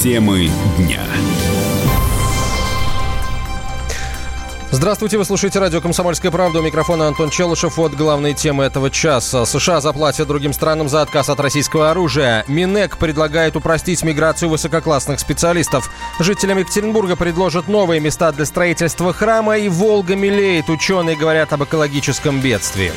[0.00, 1.02] Темы дня.
[4.70, 6.60] Здравствуйте, вы слушаете радио «Комсомольская правда».
[6.60, 7.78] У микрофона Антон Челышев.
[7.78, 9.44] Вот главные темы этого часа.
[9.44, 12.44] США заплатят другим странам за отказ от российского оружия.
[12.46, 15.90] Минэк предлагает упростить миграцию высококлассных специалистов.
[16.20, 19.58] Жителям Екатеринбурга предложат новые места для строительства храма.
[19.58, 20.70] И Волга мелеет.
[20.70, 22.92] Ученые говорят об экологическом бедствии.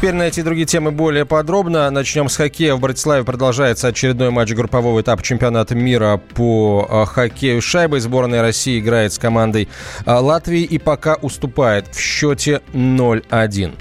[0.00, 1.90] Теперь на эти другие темы более подробно.
[1.90, 2.74] Начнем с хоккея.
[2.74, 8.00] В Братиславе продолжается очередной матч группового этапа чемпионата мира по а, хоккею с шайбой.
[8.00, 9.68] Сборная России играет с командой
[10.06, 13.74] а, Латвии и пока уступает в счете 0-1.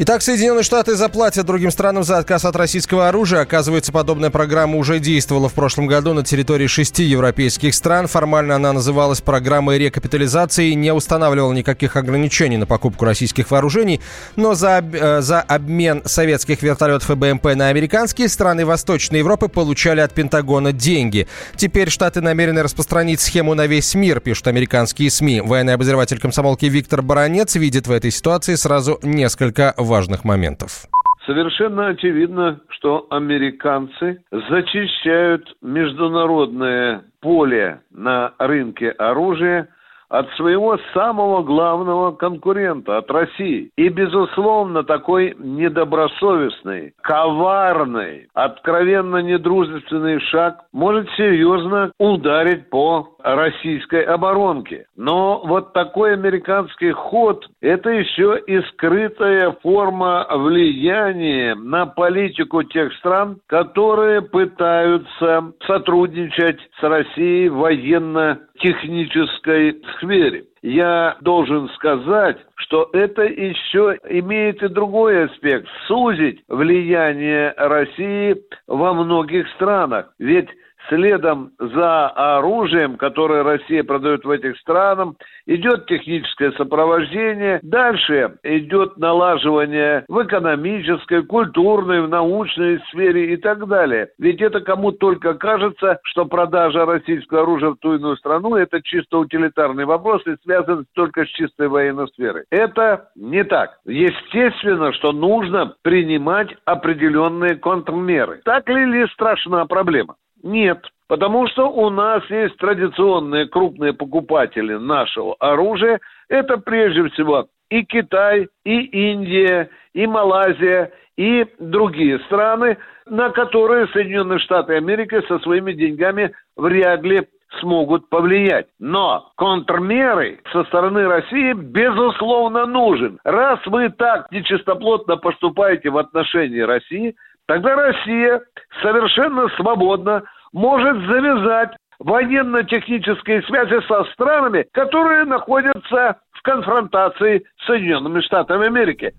[0.00, 3.40] Итак, Соединенные Штаты заплатят другим странам за отказ от российского оружия.
[3.40, 8.06] Оказывается, подобная программа уже действовала в прошлом году на территории шести европейских стран.
[8.06, 14.00] Формально она называлась программой рекапитализации и не устанавливала никаких ограничений на покупку российских вооружений.
[14.36, 19.98] Но за, э, за обмен советских вертолетов и БМП на американские страны Восточной Европы получали
[19.98, 21.26] от Пентагона деньги.
[21.56, 25.40] Теперь Штаты намерены распространить схему на весь мир, пишут американские СМИ.
[25.40, 30.86] Военный обозреватель комсомолки Виктор Баранец видит в этой ситуации сразу несколько важных моментов.
[31.26, 39.68] Совершенно очевидно, что американцы зачищают международное поле на рынке оружия
[40.08, 43.70] от своего самого главного конкурента, от России.
[43.76, 54.86] И, безусловно, такой недобросовестный, коварный, откровенно недружественный шаг может серьезно ударить по российской оборонке.
[54.96, 63.38] Но вот такой американский ход– это еще и скрытая форма влияния на политику тех стран,
[63.46, 70.44] которые пытаются сотрудничать с Россией в военно-технической сфере.
[70.62, 79.48] Я должен сказать, что это еще имеет и другой аспект– сузить влияние России во многих
[79.50, 80.12] странах.
[80.18, 80.48] Ведь
[80.88, 85.14] следом за оружием, которое Россия продает в этих странах,
[85.46, 94.08] идет техническое сопровождение, дальше идет налаживание в экономической, культурной, в научной сфере и так далее.
[94.18, 99.18] Ведь это кому только кажется, что продажа российского оружия в ту иную страну– это чисто
[99.18, 102.44] утилитарный вопрос и связан только с чистой военной сферой.
[102.50, 103.78] Это не так.
[103.86, 108.40] Естественно, что нужно принимать определенные контрмеры.
[108.44, 110.16] Так ли ли страшна проблема?
[110.42, 116.00] Нет, потому что у нас есть традиционные крупные покупатели нашего оружия.
[116.28, 124.38] Это прежде всего и Китай, и Индия, и Малайзия, и другие страны, на которые Соединенные
[124.38, 127.26] Штаты Америки со своими деньгами вряд ли
[127.60, 128.66] смогут повлиять.
[128.78, 133.18] Но контрмеры со стороны России, безусловно, нужен.
[133.24, 137.16] Раз вы так нечистоплотно поступаете в отношении России,
[137.48, 138.40] тогда Россия
[138.82, 140.22] совершенно свободно
[140.52, 149.12] может завязать военно-технические связи со странами, которые находятся в конфронтации с Соединенными Штатами Америки.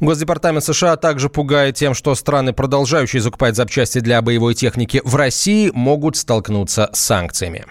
[0.00, 5.70] Госдепартамент США также пугает тем, что страны, продолжающие закупать запчасти для боевой техники в России,
[5.74, 7.64] могут столкнуться с санкциями.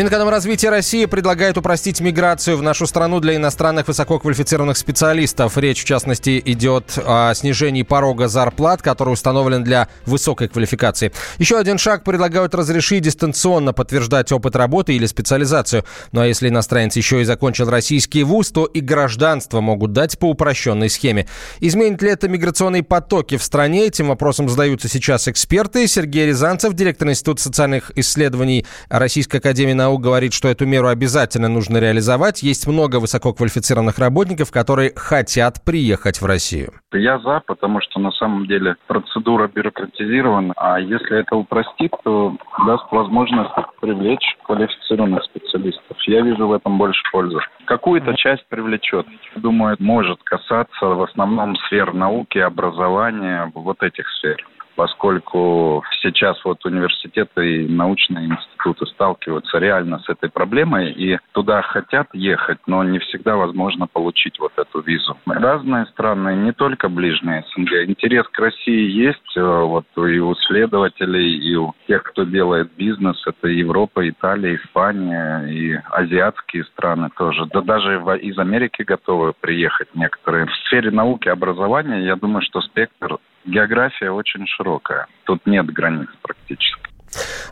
[0.00, 5.58] Минэкономразвитие России предлагает упростить миграцию в нашу страну для иностранных высококвалифицированных специалистов.
[5.58, 11.12] Речь, в частности, идет о снижении порога зарплат, который установлен для высокой квалификации.
[11.36, 15.84] Еще один шаг предлагают разрешить дистанционно подтверждать опыт работы или специализацию.
[16.12, 20.30] Ну а если иностранец еще и закончил российский вуз, то и гражданство могут дать по
[20.30, 21.26] упрощенной схеме.
[21.60, 23.88] Изменит ли это миграционные потоки в стране?
[23.88, 25.86] Этим вопросом задаются сейчас эксперты.
[25.86, 31.78] Сергей Рязанцев, директор Института социальных исследований Российской Академии наук говорит, что эту меру обязательно нужно
[31.78, 32.42] реализовать.
[32.42, 36.72] Есть много высококвалифицированных работников, которые хотят приехать в Россию.
[36.92, 42.36] Я за, потому что на самом деле процедура бюрократизирована, а если это упростит, то
[42.66, 43.50] даст возможность
[43.80, 45.96] привлечь квалифицированных специалистов.
[46.06, 47.38] Я вижу в этом больше пользы.
[47.66, 49.06] Какую-то часть привлечет.
[49.36, 54.44] Думаю, может касаться в основном сфер науки, образования, вот этих сфер
[54.76, 62.08] поскольку сейчас вот университеты и научные институты сталкиваются реально с этой проблемой и туда хотят
[62.12, 65.16] ехать, но не всегда возможно получить вот эту визу.
[65.26, 67.88] Разные страны, не только ближние СНГ.
[67.88, 73.22] Интерес к России есть э, вот и у исследователей, и у тех, кто делает бизнес.
[73.26, 77.46] Это Европа, Италия, Испания и азиатские страны тоже.
[77.52, 80.46] Да даже из Америки готовы приехать некоторые.
[80.46, 85.06] В сфере науки и образования, я думаю, что спектр география очень широкая.
[85.24, 86.80] Тут нет границ практически.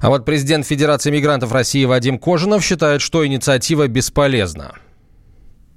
[0.00, 4.74] А вот президент Федерации мигрантов России Вадим Кожинов считает, что инициатива бесполезна.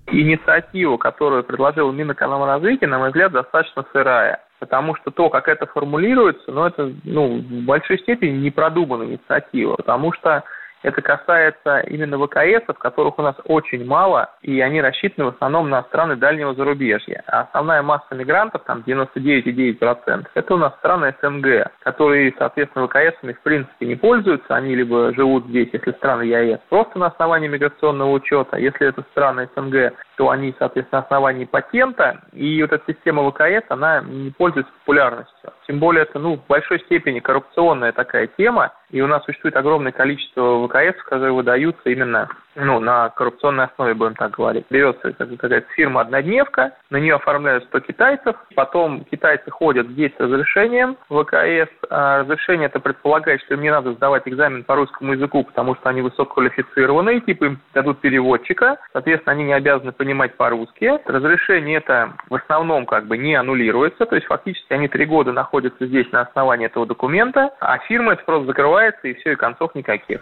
[0.08, 4.44] Инициатива, которую предложил Минэкономразвития, на мой взгляд, достаточно сырая.
[4.60, 9.76] Потому что то, как это формулируется, ну, это ну, в большой степени не продуманная инициатива.
[9.78, 10.44] Потому что
[10.84, 15.84] это касается именно ВКС, которых у нас очень мало, и они рассчитаны в основном на
[15.84, 17.24] страны дальнего зарубежья.
[17.28, 23.42] А основная масса мигрантов, там 99,9%, это у нас страны СНГ, которые, соответственно, ВКСами в
[23.42, 28.58] принципе не пользуются, они либо живут здесь, если страны ЕАЭС, просто на основании миграционного учета,
[28.58, 33.66] если это страны СНГ, то они, соответственно, на основании патента, и вот эта система ВКС,
[33.70, 35.52] она не пользуется популярностью.
[35.68, 39.92] Тем более это, ну, в большой степени коррупционная такая тема, и у нас существует огромное
[39.92, 44.66] количество ВКС, которые выдаются именно ну, на коррупционной основе, будем так говорить.
[44.70, 51.72] Берется какая-то фирма-однодневка, на нее оформляют 100 китайцев, потом китайцы ходят здесь с разрешением ВКС.
[51.90, 55.90] А разрешение это предполагает, что им не надо сдавать экзамен по русскому языку, потому что
[55.90, 61.00] они высококвалифицированные, типа им дадут переводчика, соответственно, они не обязаны понимать по-русски.
[61.06, 65.86] Разрешение это в основном как бы не аннулируется, то есть фактически они три года находятся
[65.86, 70.22] здесь на основании этого документа, а фирма это просто закрывается и все, и концов никаких.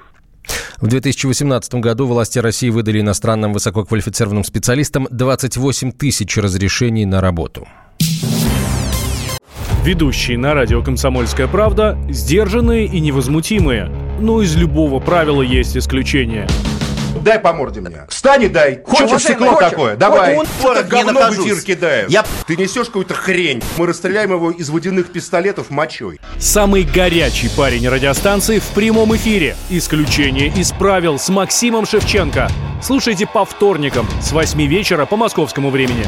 [0.81, 7.67] В 2018 году власти России выдали иностранным высококвалифицированным специалистам 28 тысяч разрешений на работу.
[9.83, 13.91] Ведущие на радио «Комсомольская правда» сдержанные и невозмутимые.
[14.21, 16.47] Но из любого правила есть исключение–
[17.29, 18.07] Дай по морде мне.
[18.09, 18.81] Встань и дай.
[18.83, 19.95] Хочешь стекло такое?
[19.95, 20.35] Давай.
[20.35, 20.47] Он
[20.87, 22.09] говно в эфир кидает.
[22.09, 22.25] Я...
[22.47, 23.61] Ты несешь какую-то хрень.
[23.77, 26.19] Мы расстреляем его из водяных пистолетов мочой.
[26.39, 29.55] Самый горячий парень радиостанции в прямом эфире.
[29.69, 32.49] Исключение из правил с Максимом Шевченко.
[32.81, 36.07] Слушайте по вторникам с 8 вечера по московскому времени.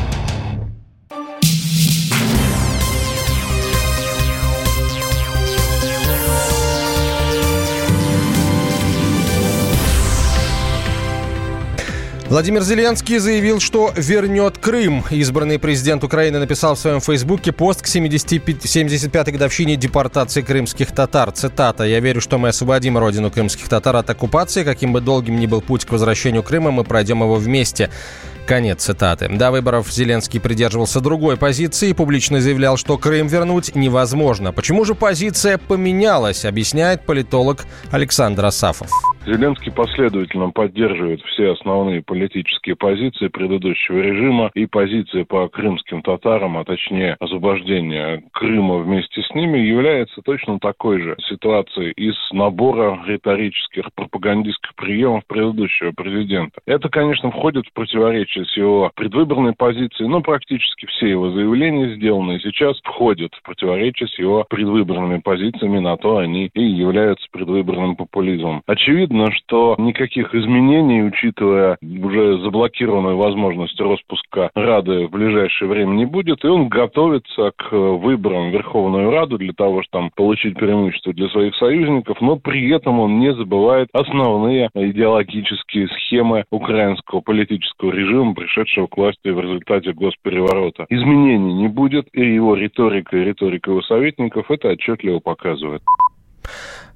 [12.31, 15.03] Владимир Зеленский заявил, что вернет Крым.
[15.11, 21.31] Избранный президент Украины написал в своем фейсбуке пост к 75-й годовщине депортации крымских татар.
[21.31, 21.83] Цитата.
[21.83, 24.63] «Я верю, что мы освободим родину крымских татар от оккупации.
[24.63, 27.89] Каким бы долгим ни был путь к возвращению Крыма, мы пройдем его вместе».
[28.47, 29.29] Конец цитаты.
[29.29, 34.51] До выборов Зеленский придерживался другой позиции и публично заявлял, что Крым вернуть невозможно.
[34.51, 38.89] Почему же позиция поменялась, объясняет политолог Александр Асафов.
[39.25, 42.20] Зеленский последовательно поддерживает все основные политические
[42.75, 49.59] позиции предыдущего режима и позиции по крымским татарам, а точнее освобождение Крыма вместе с ними,
[49.59, 56.59] является точно такой же ситуацией из набора риторических пропагандистских приемов предыдущего президента.
[56.65, 62.39] Это, конечно, входит в противоречие с его предвыборной позицией, но практически все его заявления, сделанные
[62.39, 68.63] сейчас, входят в противоречие с его предвыборными позициями, на то они и являются предвыборным популизмом.
[68.65, 71.77] Очевидно, видно, что никаких изменений, учитывая
[72.11, 78.49] уже заблокированную возможность распуска Рады в ближайшее время не будет, и он готовится к выборам
[78.49, 82.99] в Верховную Раду для того, чтобы там получить преимущество для своих союзников, но при этом
[82.99, 90.85] он не забывает основные идеологические схемы украинского политического режима, пришедшего к власти в результате госпереворота.
[90.89, 95.81] Изменений не будет, и его риторика и риторика его советников это отчетливо показывает.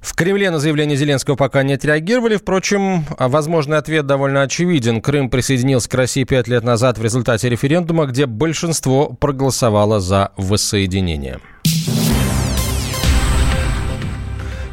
[0.00, 2.36] В Кремле на заявление Зеленского пока не отреагировали.
[2.36, 5.00] Впрочем, возможный ответ довольно очевиден.
[5.00, 11.40] Крым присоединился к России пять лет назад в результате референдума, где большинство проголосовало за воссоединение.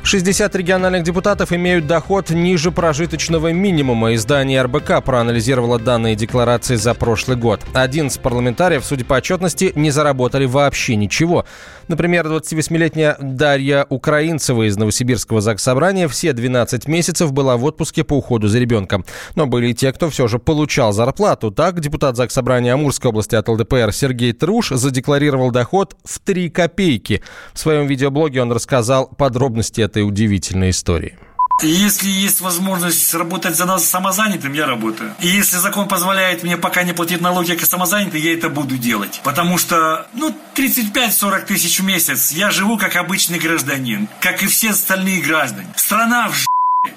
[0.06, 4.14] 60 региональных депутатов имеют доход ниже прожиточного минимума.
[4.16, 7.62] Издание РБК проанализировало данные декларации за прошлый год.
[7.74, 11.46] 11 парламентариев, судя по отчетности, не заработали вообще ничего.
[11.88, 18.48] Например, 28-летняя Дарья Украинцева из Новосибирского Заксобрания все 12 месяцев была в отпуске по уходу
[18.48, 19.06] за ребенком.
[19.36, 21.52] Но были и те, кто все же получал зарплату.
[21.52, 27.22] Так, депутат Заксобрания Амурской области от ЛДПР Сергей Труш задекларировал доход в 3 копейки.
[27.54, 31.18] В своем видеоблоге он рассказал подробности этой удивительной истории.
[31.62, 35.14] Если есть возможность работать за нас самозанятым, я работаю.
[35.20, 39.22] И если закон позволяет мне пока не платить налоги как самозанятый, я это буду делать.
[39.24, 44.72] Потому что, ну, 35-40 тысяч в месяц я живу как обычный гражданин, как и все
[44.72, 45.68] остальные граждане.
[45.76, 46.36] Страна в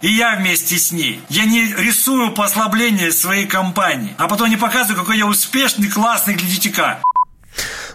[0.00, 1.20] и я вместе с ней.
[1.28, 6.48] Я не рисую послабление своей компании, а потом не показываю, какой я успешный, классный для
[6.48, 7.02] детика.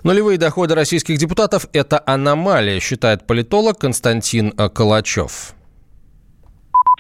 [0.04, 5.54] Нулевые доходы российских депутатов– это аномалия, считает политолог Константин Калачев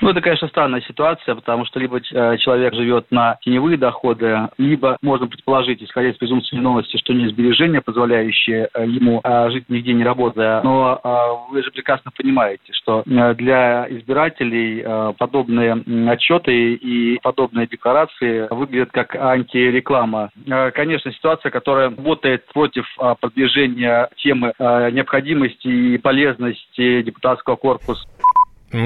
[0.01, 4.98] Ну, это, конечно, странная ситуация, потому что либо э, человек живет на теневые доходы, либо
[5.03, 9.93] можно предположить, исходя из презумпции новости, что не сбережения, позволяющие э, ему э, жить нигде
[9.93, 10.63] не работая.
[10.63, 14.84] Но вы же прекрасно понимаете, что для избирателей
[15.17, 20.29] подобные отчеты и подобные декларации выглядят как антиреклама.
[20.74, 22.86] Конечно, ситуация, которая работает против
[23.20, 28.08] продвижения темы необходимости и полезности депутатского корпуса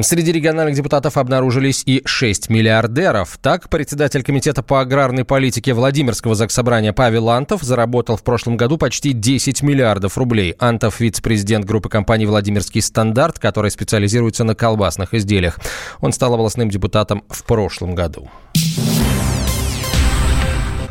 [0.02, 3.38] Среди региональных депутатов обнаружились и 6 миллиардеров.
[3.40, 9.14] Так, председатель Комитета по аграрной политике Владимирского заксобрания Павел Антов заработал в прошлом году почти
[9.14, 10.56] 10 миллиардов рублей.
[10.58, 15.60] Антов– вице-президент группы компании «Владимирский стандарт», которая специализируется на колбасных изделиях.
[16.02, 18.28] Он стал областным депутатом в прошлом году.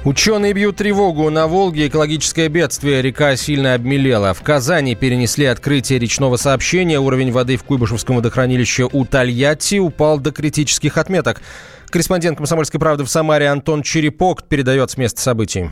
[0.05, 1.31] Ученые бьют тревогу.
[1.31, 3.01] На Волге экологическое бедствие.
[3.01, 4.35] Река сильно обмелела.
[4.35, 7.01] В Казани перенесли открытие речного сообщения.
[7.01, 11.41] Уровень воды в Куйбышевском водохранилище у Тольятти упал до критических отметок.
[11.89, 15.71] Корреспондент «Комсомольской правды» в Самаре Антон Черепок передает с места событий.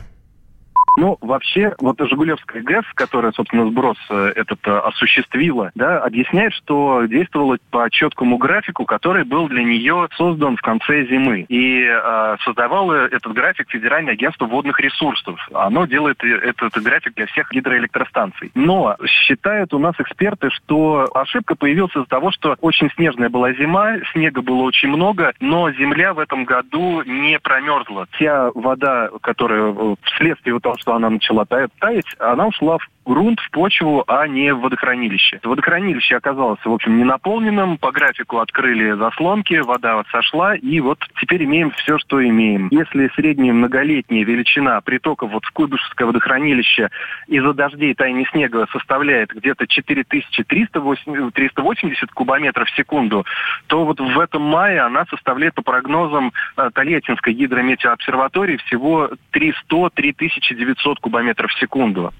[0.97, 7.05] Ну, вообще, вот Жигулевская ГЭС, которая, собственно, сброс э, этот э, осуществила, да, объясняет, что
[7.05, 11.45] действовала по четкому графику, который был для нее создан в конце зимы.
[11.49, 15.39] И э, создавало этот график Федеральное агентство водных ресурсов.
[15.53, 18.51] Оно делает этот график для всех гидроэлектростанций.
[18.53, 23.97] Но считают у нас эксперты, что ошибка появилась из-за того, что очень снежная была зима,
[24.11, 28.07] снега было очень много, но земля в этом году не промерзла.
[28.11, 33.51] Вся вода, которая э, вследствие того, что она начала таять, она ушла в грунт, в
[33.51, 35.39] почву, а не в водохранилище.
[35.43, 40.99] Водохранилище оказалось, в общем, не наполненным, по графику открыли заслонки, вода вот сошла, и вот
[41.19, 42.69] теперь имеем все, что имеем.
[42.71, 46.89] Если средняя многолетняя величина притока вот в Куйбышевское водохранилище
[47.27, 53.25] из-за дождей таяния снега составляет где-то 4380 кубометров в секунду,
[53.67, 61.51] то вот в этом мае она составляет по прогнозам э, Тольяттинской гидрометеообсерватории всего 300-3900 кубометров
[61.51, 62.13] в секунду.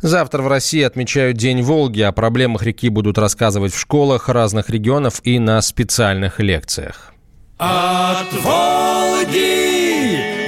[0.00, 2.00] Завтра в России отмечают День Волги.
[2.02, 7.12] О проблемах реки будут рассказывать в школах разных регионов и на специальных лекциях.
[7.58, 9.72] От Волги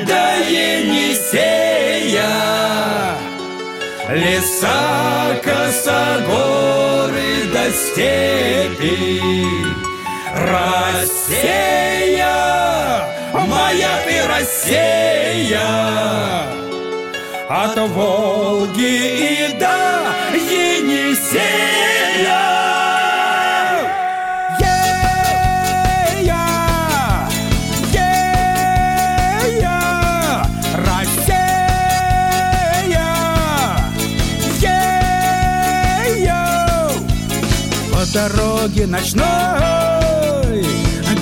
[0.06, 1.80] до Енисея
[4.10, 7.20] Леса, косогоры
[7.52, 9.20] до степи
[10.34, 11.50] Россия,
[13.32, 15.09] моя ты Россия
[17.50, 19.66] от Волги и до
[20.32, 21.80] Енисея.
[38.12, 39.24] Дороге ночной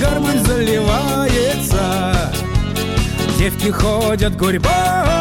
[0.00, 2.32] гармонь заливается,
[3.38, 5.17] девки ходят гурьбой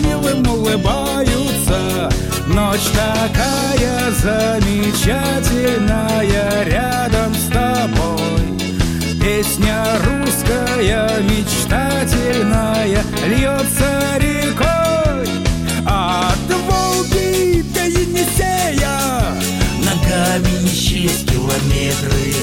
[0.00, 2.08] милым улыбаются.
[2.46, 8.58] Ночь такая замечательная рядом с тобой.
[9.20, 15.28] Песня русская мечтательная льется рекой.
[15.86, 18.98] От Волги до Енисея
[19.84, 22.34] Ногами счесть километры.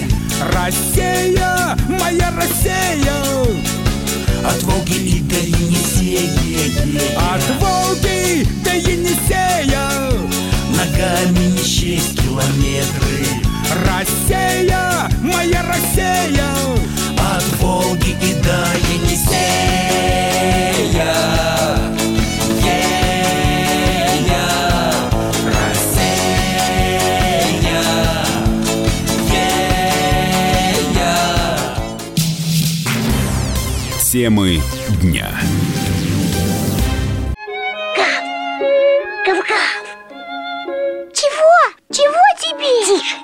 [0.53, 3.17] Россия, моя Россия
[4.47, 6.21] от Волги и до Енисея
[7.17, 8.56] От Волги
[34.27, 34.59] Темы
[35.01, 35.29] дня.
[37.95, 38.23] Гав!
[39.25, 39.85] Гав-гав!
[41.13, 41.55] Чего?
[41.93, 42.85] Чего тебе?
[42.85, 43.15] Тише!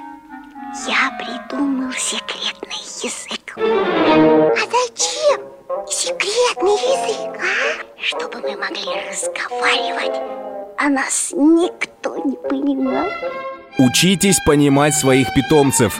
[0.87, 3.53] Я придумал секретный язык.
[3.57, 5.41] А зачем
[5.89, 8.01] секретный язык, а?
[8.01, 10.21] Чтобы мы могли разговаривать,
[10.77, 13.09] а нас никто не понимал.
[13.77, 15.99] Учитесь понимать своих питомцев.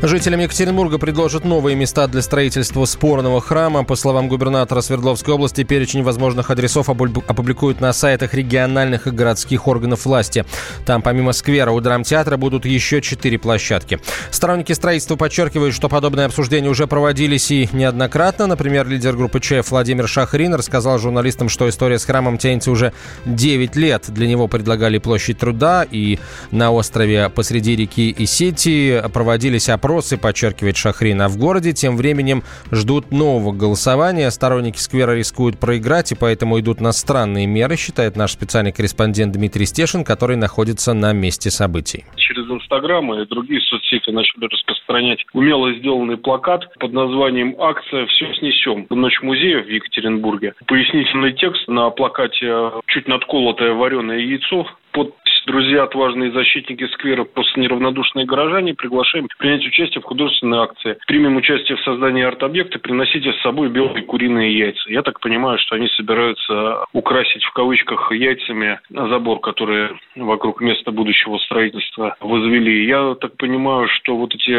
[0.00, 3.82] Жителям Екатеринбурга предложат новые места для строительства спорного храма.
[3.82, 10.04] По словам губернатора Свердловской области, перечень возможных адресов опубликуют на сайтах региональных и городских органов
[10.04, 10.44] власти.
[10.86, 13.98] Там помимо сквера у драмтеатра будут еще четыре площадки.
[14.30, 18.46] Сторонники строительства подчеркивают, что подобные обсуждения уже проводились и неоднократно.
[18.46, 22.92] Например, лидер группы ЧФ Владимир Шахрин рассказал журналистам, что история с храмом тянется уже
[23.26, 24.04] 9 лет.
[24.06, 26.20] Для него предлагали площадь труда и
[26.52, 31.22] на острове посреди реки Исети проводились опросы опросы, подчеркивает Шахрин.
[31.22, 34.30] А в городе тем временем ждут нового голосования.
[34.30, 39.64] Сторонники сквера рискуют проиграть, и поэтому идут на странные меры, считает наш специальный корреспондент Дмитрий
[39.64, 42.04] Стешин, который находится на месте событий.
[42.16, 48.86] Через Инстаграм и другие соцсети начали распространять умело сделанный плакат под названием «Акция «Все снесем».
[48.90, 50.52] Ночь музея в Екатеринбурге.
[50.66, 52.52] Пояснительный текст на плакате
[52.88, 55.14] чуть надколотое вареное яйцо под
[55.48, 60.98] друзья, отважные защитники сквера, просто неравнодушные горожане, приглашаем принять участие в художественной акции.
[61.06, 64.90] Примем участие в создании арт-объекта, приносите с собой белые куриные яйца.
[64.90, 71.38] Я так понимаю, что они собираются украсить в кавычках яйцами забор, который вокруг места будущего
[71.38, 72.84] строительства возвели.
[72.84, 74.50] Я так понимаю, что вот эти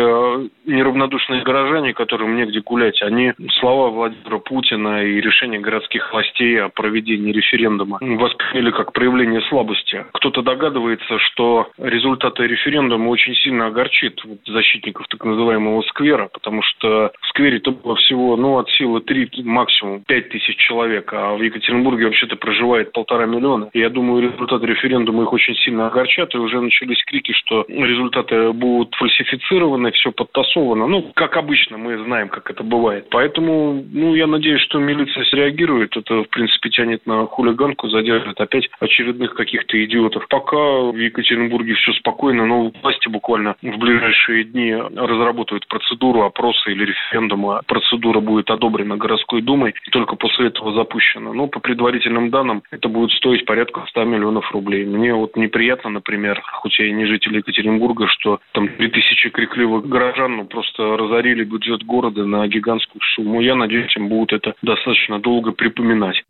[0.67, 7.31] неравнодушные горожане, которым негде гулять, они слова Владимира Путина и решения городских властей о проведении
[7.31, 10.03] референдума восприняли как проявление слабости.
[10.13, 17.11] Кто-то догадывается, догадывается, что результаты референдума очень сильно огорчит защитников так называемого сквера, потому что
[17.21, 22.05] в сквере-то было всего, ну, от силы 3, максимум 5 тысяч человек, а в Екатеринбурге
[22.05, 23.69] вообще-то проживает полтора миллиона.
[23.73, 28.51] И я думаю, результаты референдума их очень сильно огорчат, и уже начались крики, что результаты
[28.53, 30.87] будут фальсифицированы, все подтасовано.
[30.87, 33.07] Ну, как обычно, мы знаем, как это бывает.
[33.11, 35.95] Поэтому, ну, я надеюсь, что милиция среагирует.
[35.97, 40.27] Это, в принципе, тянет на хулиганку, задержит опять очередных каких-то идиотов.
[40.27, 46.85] Пока в Екатеринбурге все спокойно, но власти буквально в ближайшие дни разработают процедуру опроса или
[46.85, 47.61] референдума.
[47.65, 51.33] Процедура будет одобрена городской думой и только после этого запущена.
[51.33, 54.85] Но по предварительным данным это будет стоить порядка 100 миллионов рублей.
[54.85, 60.37] Мне вот неприятно, например, хоть я и не житель Екатеринбурга, что там 3000 крикливых горожан
[60.37, 63.41] ну, просто разорили бюджет города на гигантскую сумму.
[63.41, 66.23] Я надеюсь, им будут это достаточно долго припоминать.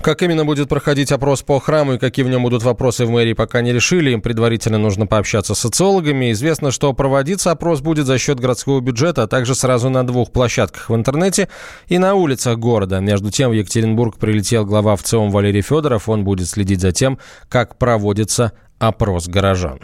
[0.00, 3.32] Как именно будет проходить опрос по храму и какие в нем будут вопросы в мэрии,
[3.32, 4.10] пока не решили.
[4.10, 6.30] Им предварительно нужно пообщаться с социологами.
[6.32, 10.90] Известно, что проводиться опрос будет за счет городского бюджета, а также сразу на двух площадках
[10.90, 11.48] в интернете
[11.88, 13.00] и на улицах города.
[13.00, 16.08] Между тем, в Екатеринбург прилетел глава ВЦИОМ Валерий Федоров.
[16.08, 17.18] Он будет следить за тем,
[17.48, 19.80] как проводится опрос горожан.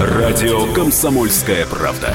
[0.00, 2.14] Радио «Комсомольская правда».